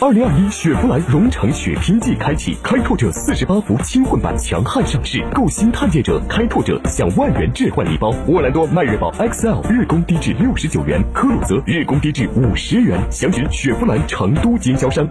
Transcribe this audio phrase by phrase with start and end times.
[0.00, 8.12] 二零二一雪佛兰荣城雪拼季开启，开拓者四十八伏轻混版强悍上市，购新探界者、开拓者享万元置换礼包。
[8.26, 13.00] 沃兰多迈锐宝 XL 日供低至六十九元，科鲁泽日供低至五十元。
[13.08, 15.08] 详询雪佛兰成都经销商。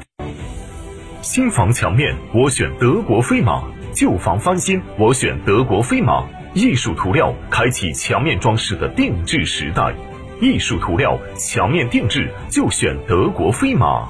[1.21, 6.25] 新房墙面我选德国飞马，旧房翻新我选德国飞马。
[6.53, 9.95] 艺术涂料开启墙面装饰的定制时代，
[10.41, 14.09] 艺术涂料墙面定制就选德国飞马。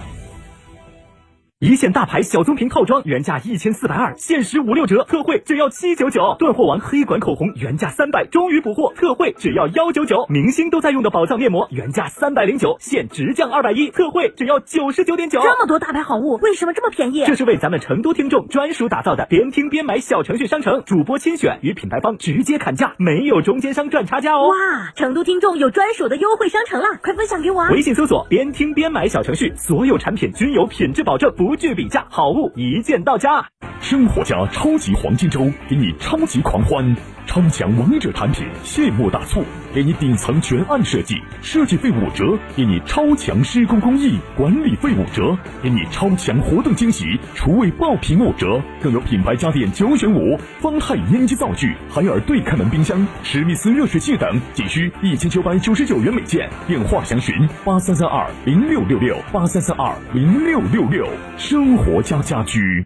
[1.63, 6.35] 一线大牌小棕瓶套装原价一千四百二，限时五六折，特惠只要七九九。
[6.37, 10.25] 断货王黑管口红原价三百，终于补货，特惠只要幺九九。
[10.27, 15.41] 明星都在用的宝藏面膜原价三百零九，现直降二百一，特惠只要九十九点九。
[15.41, 17.23] 这么多大牌好物，为什么这么便宜？
[17.25, 24.49] 这是为咱们成都听众专属打造的边听边买小程序商城，主播亲选，与品牌方直接砍价，没有中间商赚差价哦。
[24.49, 24.55] 哇，
[24.97, 27.69] 成都听众有专属的优惠商城了，快分享给我啊！
[27.71, 33.47] 微信搜索“边听边买”小程序，所有产品均有品质保证，不不惧比价，好物一键到家。
[33.79, 36.95] 生活家超级黄金周给你超级狂欢，
[37.25, 56.49] 超强王者产品谢幕大促，给你顶层全案设计，设计费五折，给你超强施工工艺，管理费五折，给你超强活动惊喜，厨卫爆品五折，更有品牌家电九选五，方太烟机灶具，海尔对开门冰箱，史密斯热水器等，仅需一千九百九十九元每件。
[56.67, 57.35] 电话详询
[57.65, 61.07] 八三三二零六六六八三三二零六六六，
[61.37, 62.85] 生活家家居。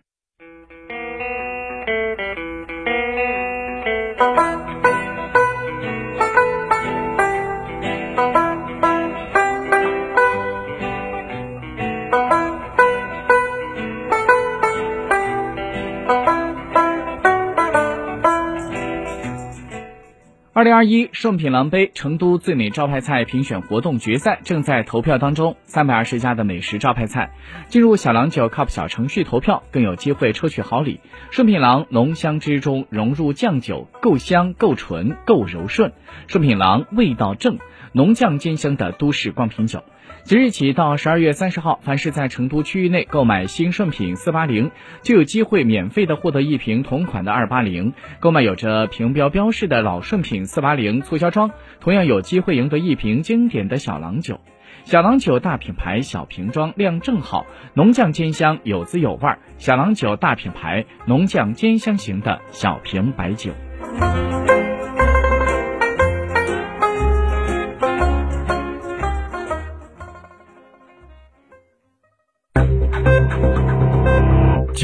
[20.57, 27.29] 二零二一圣品郎杯成都最美招牌菜评选活动决赛正在投票当中，三百二十家的美食招牌菜
[27.67, 30.99] 进入小郎酒 Cup 小程序投票，更有机会抽取好礼。
[31.29, 35.93] 圣品郎浓香之中融入酱酒，够香、够纯、够柔顺。
[36.25, 37.59] 顺品郎味道正，
[37.91, 39.83] 浓酱兼香的都市光瓶酒。
[40.27, 44.71] 即日起到十二月三十号，凡是在成都区域内购买新顺品四八零，
[45.01, 54.41] 就有机会免费的获得一瓶同款的二八零；购买有着瓶标标识的老顺品四八零促销装，同样有机会赢得一瓶经典的小郎酒。
[54.83, 59.29] 小郎酒大品牌，小瓶装，量正好，浓酱兼香，有滋有味。
[59.57, 63.51] 小郎酒大品牌，浓酱兼香型的小瓶白酒。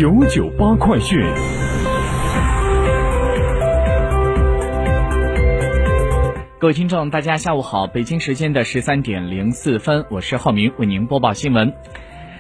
[0.03, 1.17] 九九八快讯。
[6.59, 11.73] 各位听众，大家下午好，北京时间的十三点零四分，我是浩明，为您播报新闻。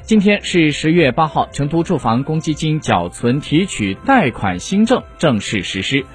[0.01, 6.05] 今天是十月八号，成都住房公积金缴存提取贷款新政正式实施。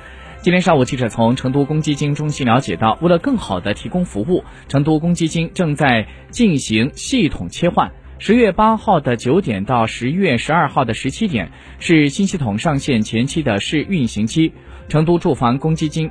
[0.42, 7.90] 今天上午，记者从成都公积金中心了解到，为了更好的提供服务，成都公积金正在进行系统切换。
[8.20, 14.52] 十月八号的九点到十月十二号的十七点是新系统上线前期的试运行期。
[14.88, 16.10] 成都住房公积金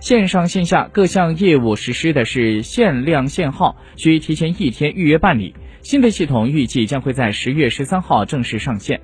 [0.00, 5.54] 线上线下各项业务实施的是限量限号，需提前一天预约办理。
[5.82, 9.00] 新的系统预计将会在十月十三号正式上线。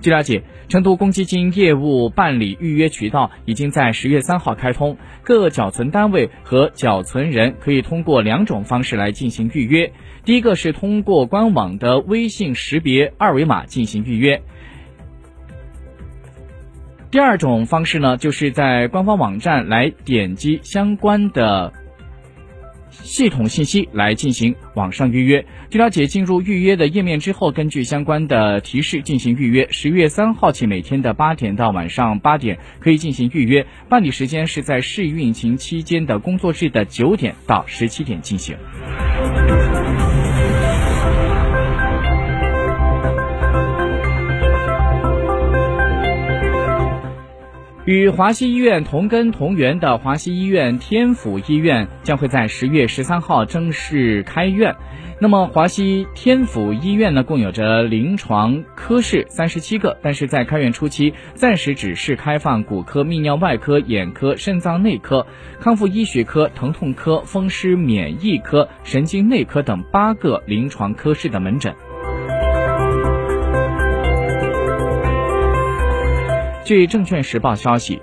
[0.00, 9.92] 据了解，成都公积金业务办理预约渠道已经在十月三号开通，各缴存单位和缴存人可以通过两种方式来进行预约。
[10.24, 14.42] 第一个是通过官网的微信识别二维码进行预约。
[17.10, 21.72] 第二种方式呢，就是在官方网站来点击相关的。
[23.02, 25.44] 系统信息来进行网上预约。
[25.70, 29.66] 据了解，进入预约的页面之后，根据相关的提示进行预约。
[29.70, 38.56] 十月三号起，每天的八点到晚上八点可以进行预约，办理时间是在试运行期间的工作日的九点到十七点进行。
[47.88, 54.76] 与华西医院同根同源的华西医院天府医院将会在十月十三号正式开院。
[55.18, 65.26] 那么，华西天府医院呢，共有着临床科室三十七个，但是在开院初期，暂时只是开放骨科、泌尿外科、眼科、肾脏内科、
[65.58, 71.74] 康复医学科、疼痛科、风湿免疫科、神经内科等八个临床科室的门诊。
[76.68, 77.98] 据证券时报消息，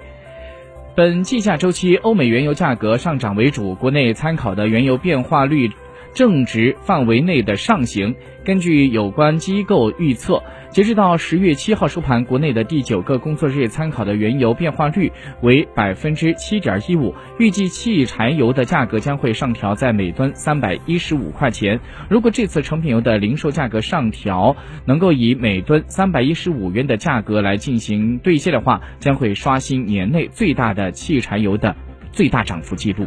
[0.95, 5.69] 本计价周期欧美原油价格上涨为主，国内参考的原油变化率。
[6.15, 8.15] 正值范围内的上行。
[8.43, 17.13] 根据有关机构预测，截止到十月七号收盘，国内的第九个工作日参考的原油变化率为百分之七点一五。
[17.37, 21.79] 预计汽柴油的价格将会上调在每吨三百一十五块钱。
[22.09, 31.75] 如果这次成品油的零售价格上调能够以每吨三百一十五元的价格来进行兑现的话，将会刷新年内最大的汽柴油的
[32.13, 33.05] 最大涨幅记录。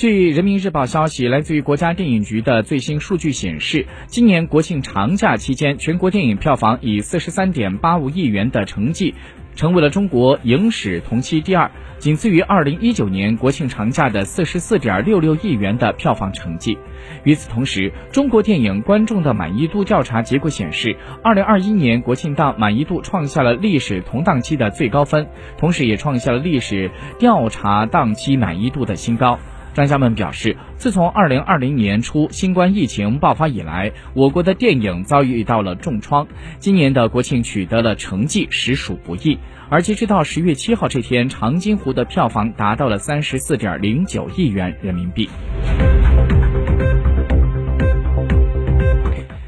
[0.00, 9.14] 据人民日报消息，来自于国家电影局的最新数据显示，今年国庆长假期间，全国电影票房以四十三点八五亿元的成绩，
[9.56, 16.78] 成为了中国影史同期第二，仅次于二零一九年国庆长假的四十四点六六亿元的票房成绩。
[17.24, 25.26] 与此同时，中国电影观众的满意度调查结果显示，二零二一年国庆档满意度创下了历史同档期的最高分，
[25.58, 29.38] 同时也创下了历史调查档期满意度的新高。
[29.72, 36.26] 专家们表示，自从二零二零年初新冠疫情爆发以来，我国的电影遭遇到了重创。
[36.58, 39.38] 今年的国庆取得了成绩，实属不易。
[39.68, 45.30] 而截止到十月七号这天，《长津湖》的票房达到了三十四点零九亿元人民币。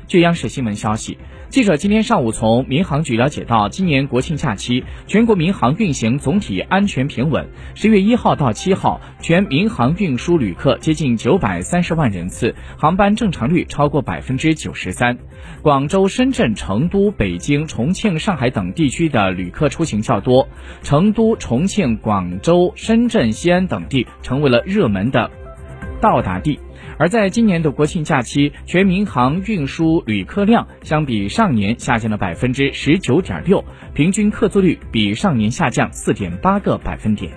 [0.06, 1.18] 据央视新闻消息。
[1.52, 7.46] 记者今天上午从民航局了解到，今年国庆假期，全国民航运行总体安全平稳。
[7.74, 15.18] 十月一号到七号，全民航运输旅客接近九百三十万人次，航班正常率超过百分之九十三。
[15.60, 20.48] 广州、深圳、成都、北京、重庆、上海等地区的旅客出行较多，
[20.82, 25.30] 成都、重庆、广州、深圳、西安等地成为了热门的
[26.02, 26.58] 到达地。
[26.98, 33.64] 而在今年的国庆假期，全民航运输旅客量相比上年下降了百分之十九点六，
[33.94, 37.32] 平均客座率比上年下降四点八个百分点。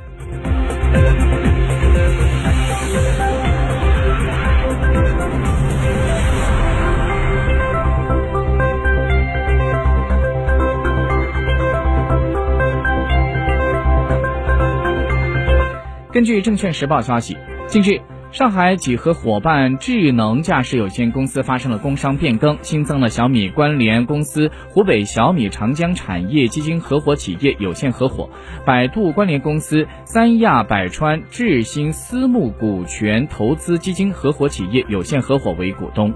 [16.11, 18.14] 根据证券时报消息，近日。
[18.31, 28.29] 上海几何伙伴智能驾驶有限公司发生了工商变更，新增了小米关联公司湖北小米长江产业基金合伙企业有限合伙、
[28.65, 36.13] 百度关联公司三亚百川智新私募股权投资基金合伙企业有限合伙为股东。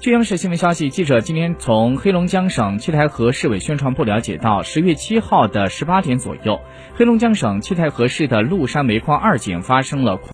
[0.00, 6.58] 据央视新闻消息，记者今天从黑龙江省七台河市委宣传部了解到，十月七号的十八点左右，
[6.94, 10.16] 黑龙江省七台河市的陆山煤矿二井发生了。